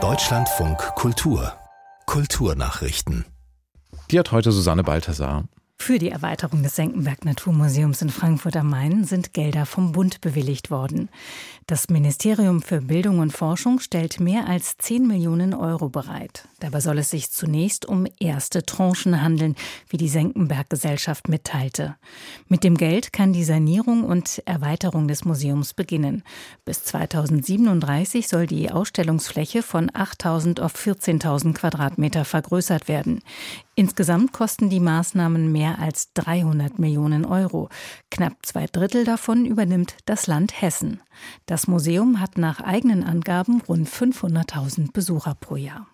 Deutschlandfunk 0.00 0.78
Kultur 0.94 1.52
Kulturnachrichten. 2.06 3.24
Die 4.12 4.20
hat 4.20 4.30
heute 4.30 4.52
Susanne 4.52 4.84
Balthasar. 4.84 5.48
Für 5.88 5.98
die 5.98 6.10
Erweiterung 6.10 6.62
des 6.62 6.76
Senckenberg 6.76 7.24
Naturmuseums 7.24 8.02
in 8.02 8.10
Frankfurt 8.10 8.56
am 8.56 8.68
Main 8.68 9.04
sind 9.04 9.32
Gelder 9.32 9.64
vom 9.64 9.92
Bund 9.92 10.20
bewilligt 10.20 10.70
worden. 10.70 11.08
Das 11.66 11.88
Ministerium 11.88 12.60
für 12.60 12.82
Bildung 12.82 13.20
und 13.20 13.32
Forschung 13.32 13.80
stellt 13.80 14.20
mehr 14.20 14.46
als 14.48 14.76
10 14.76 15.06
Millionen 15.06 15.54
Euro 15.54 15.88
bereit. 15.88 16.46
Dabei 16.60 16.80
soll 16.80 16.98
es 16.98 17.08
sich 17.08 17.30
zunächst 17.30 17.86
um 17.86 18.06
erste 18.20 18.64
Tranchen 18.66 19.22
handeln, 19.22 19.54
wie 19.88 19.96
die 19.96 20.08
Senckenberg 20.08 20.68
Gesellschaft 20.68 21.30
mitteilte. 21.30 21.96
Mit 22.48 22.64
dem 22.64 22.76
Geld 22.76 23.14
kann 23.14 23.32
die 23.32 23.44
Sanierung 23.44 24.04
und 24.04 24.42
Erweiterung 24.44 25.08
des 25.08 25.24
Museums 25.24 25.72
beginnen. 25.72 26.22
Bis 26.66 26.84
2037 26.84 28.28
soll 28.28 28.46
die 28.46 28.70
Ausstellungsfläche 28.70 29.62
von 29.62 29.90
8000 29.94 30.60
auf 30.60 30.74
14.000 30.74 31.54
Quadratmeter 31.54 32.26
vergrößert 32.26 32.88
werden. 32.88 33.22
Insgesamt 33.74 34.32
kosten 34.32 34.70
die 34.70 34.80
Maßnahmen 34.80 35.52
mehr 35.52 35.77
als 35.78 36.12
300 36.14 36.78
Millionen 36.78 37.24
Euro. 37.24 37.68
Knapp 38.10 38.34
zwei 38.42 38.66
Drittel 38.66 39.04
davon 39.04 39.46
übernimmt 39.46 39.96
das 40.06 40.26
Land 40.26 40.60
Hessen. 40.60 41.00
Das 41.46 41.66
Museum 41.66 42.20
hat 42.20 42.38
nach 42.38 42.60
eigenen 42.60 43.04
Angaben 43.04 43.60
rund 43.60 43.88
500.000 43.88 44.92
Besucher 44.92 45.34
pro 45.34 45.56
Jahr. 45.56 45.86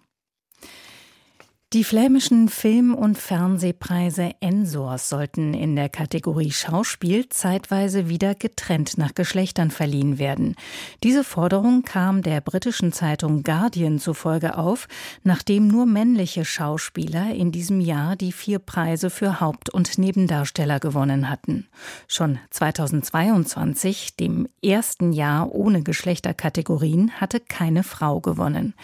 Die 1.75 1.83
flämischen 1.83 2.49
Film- 2.49 2.95
und 2.95 3.19
Fernsehpreise 3.19 4.31
Ensors 4.39 5.09
sollten 5.09 5.55
in 5.55 5.75
der 5.75 5.89
Kategorie 5.89 6.53
Schauspiel 6.53 7.29
zeitweise 7.31 8.09
wieder 8.09 8.37
getrennt 8.37 8.97
nach 8.97 9.13
Geschlechtern 9.13 9.73
verliehen 9.73 10.21
werden. 10.21 10.55
Diese 11.03 11.25
Forderung 11.25 11.83
kam 11.83 12.23
der 12.23 12.41
britischen 12.41 12.93
Zeitung 12.93 13.43
Guardian 13.43 13.99
zufolge 13.99 14.57
auf, 14.57 14.87
nachdem 15.25 15.67
nur 15.67 15.85
männliche 15.85 16.45
Schauspieler 16.45 17.35
in 17.35 17.51
diesem 17.51 17.81
Jahr 17.81 18.15
die 18.15 18.31
vier 18.31 18.61
Preise 18.61 19.11
für 19.11 19.41
Haupt- 19.41 19.71
und 19.71 19.99
Nebendarsteller 19.99 20.79
gewonnen 20.79 21.29
hatten. 21.29 21.67
Schon 22.07 22.39
2022, 22.51 24.15
dem 24.15 24.47
ersten 24.63 25.13
Jahr 25.13 25.51
ohne 25.51 25.83
Geschlechterkategorien, 25.83 27.21
hatte 27.21 27.41
keine 27.41 27.83
Frau 27.83 28.21
gewonnen. 28.21 28.75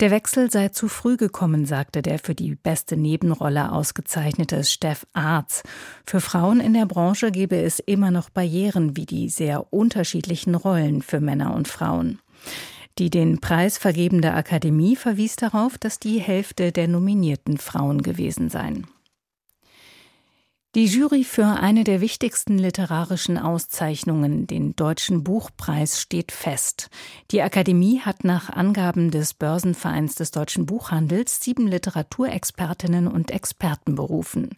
Der 0.00 0.12
Wechsel 0.12 0.48
sei 0.48 0.68
zu 0.68 0.86
früh 0.86 1.16
gekommen, 1.16 1.66
sagte 1.66 2.02
der 2.02 2.20
für 2.20 2.36
die 2.36 2.54
beste 2.54 2.96
Nebenrolle 2.96 3.72
ausgezeichnete 3.72 4.62
Steff 4.62 5.08
Arz. 5.12 5.64
Für 6.06 6.20
Frauen 6.20 6.60
in 6.60 6.72
der 6.74 6.86
Branche 6.86 7.32
gebe 7.32 7.56
es 7.56 7.80
immer 7.80 8.12
noch 8.12 8.30
Barrieren 8.30 8.96
wie 8.96 9.06
die 9.06 9.28
sehr 9.28 9.72
unterschiedlichen 9.72 10.54
Rollen 10.54 11.02
für 11.02 11.18
Männer 11.18 11.52
und 11.52 11.66
Frauen. 11.66 12.20
Die 12.98 13.10
den 13.10 13.40
Preis 13.40 13.76
vergebende 13.76 14.34
Akademie 14.34 14.94
verwies 14.94 15.34
darauf, 15.34 15.78
dass 15.78 15.98
die 15.98 16.20
Hälfte 16.20 16.70
der 16.70 16.86
nominierten 16.86 17.58
Frauen 17.58 18.00
gewesen 18.02 18.50
seien. 18.50 18.86
Die 20.78 20.86
Jury 20.86 21.24
für 21.24 21.44
eine 21.44 21.82
der 21.82 22.00
wichtigsten 22.00 22.56
literarischen 22.56 23.36
Auszeichnungen, 23.36 24.46
den 24.46 24.76
Deutschen 24.76 25.24
Buchpreis, 25.24 26.00
steht 26.00 26.30
fest. 26.30 26.88
Die 27.32 27.42
Akademie 27.42 27.98
hat 27.98 28.22
nach 28.22 28.48
Angaben 28.48 29.10
des 29.10 29.34
Börsenvereins 29.34 30.14
des 30.14 30.30
deutschen 30.30 30.66
Buchhandels 30.66 31.40
sieben 31.40 31.66
Literaturexpertinnen 31.66 33.08
und 33.08 33.32
Experten 33.32 33.96
berufen. 33.96 34.50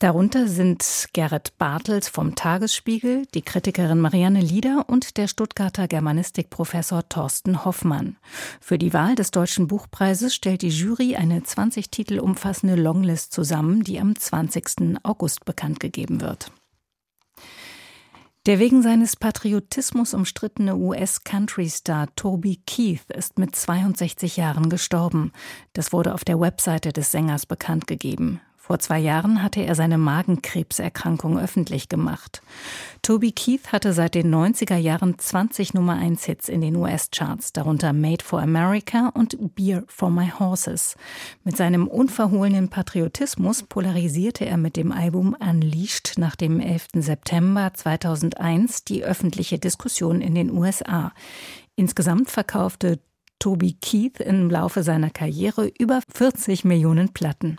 Darunter 0.00 0.46
sind 0.46 1.08
Gerrit 1.12 1.58
Bartels 1.58 2.08
vom 2.08 2.36
Tagesspiegel, 2.36 3.26
die 3.34 3.42
Kritikerin 3.42 3.98
Marianne 3.98 4.40
Lieder 4.40 4.84
und 4.86 5.16
der 5.16 5.26
Stuttgarter 5.26 5.88
Germanistikprofessor 5.88 7.08
Thorsten 7.08 7.64
Hoffmann. 7.64 8.16
Für 8.60 8.78
die 8.78 8.92
Wahl 8.92 9.16
des 9.16 9.32
Deutschen 9.32 9.66
Buchpreises 9.66 10.36
stellt 10.36 10.62
die 10.62 10.68
Jury 10.68 11.16
eine 11.16 11.42
20 11.42 11.90
Titel 11.90 12.20
umfassende 12.20 12.76
Longlist 12.76 13.32
zusammen, 13.32 13.82
die 13.82 13.98
am 13.98 14.14
20. 14.14 15.00
August 15.02 15.44
bekannt 15.44 15.80
gegeben 15.80 16.20
wird. 16.20 16.52
Der 18.46 18.60
wegen 18.60 18.82
seines 18.82 19.16
Patriotismus 19.16 20.14
umstrittene 20.14 20.76
US-Country-Star 20.76 22.14
Toby 22.14 22.62
Keith 22.64 23.10
ist 23.12 23.40
mit 23.40 23.56
62 23.56 24.36
Jahren 24.36 24.70
gestorben. 24.70 25.32
Das 25.72 25.92
wurde 25.92 26.14
auf 26.14 26.24
der 26.24 26.38
Webseite 26.38 26.92
des 26.92 27.10
Sängers 27.10 27.46
bekannt 27.46 27.88
gegeben. 27.88 28.40
Vor 28.68 28.78
zwei 28.80 28.98
Jahren 28.98 29.42
hatte 29.42 29.62
er 29.62 29.74
seine 29.74 29.96
Magenkrebserkrankung 29.96 31.38
öffentlich 31.38 31.88
gemacht. 31.88 32.42
Toby 33.00 33.32
Keith 33.32 33.72
hatte 33.72 33.94
seit 33.94 34.14
den 34.14 34.30
90er 34.30 34.76
Jahren 34.76 35.18
20 35.18 35.72
Nummer 35.72 35.94
1 35.94 36.22
Hits 36.26 36.50
in 36.50 36.60
den 36.60 36.76
US-Charts, 36.76 37.54
darunter 37.54 37.94
Made 37.94 38.22
for 38.22 38.42
America 38.42 39.10
und 39.14 39.54
Beer 39.54 39.84
for 39.86 40.10
My 40.10 40.30
Horses. 40.38 40.96
Mit 41.44 41.56
seinem 41.56 41.88
unverhohlenen 41.88 42.68
Patriotismus 42.68 43.62
polarisierte 43.62 44.44
er 44.44 44.58
mit 44.58 44.76
dem 44.76 44.92
Album 44.92 45.34
Unleashed 45.40 46.18
nach 46.18 46.36
dem 46.36 46.60
11. 46.60 46.88
September 46.96 47.72
2001 47.72 48.84
die 48.84 49.02
öffentliche 49.02 49.58
Diskussion 49.58 50.20
in 50.20 50.34
den 50.34 50.50
USA. 50.50 51.14
Insgesamt 51.74 52.28
verkaufte 52.28 53.00
Toby 53.38 53.78
Keith 53.80 54.20
im 54.20 54.50
Laufe 54.50 54.82
seiner 54.82 55.08
Karriere 55.08 55.72
über 55.78 56.02
40 56.12 56.66
Millionen 56.66 57.14
Platten. 57.14 57.58